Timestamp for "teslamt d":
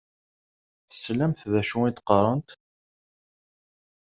0.89-1.53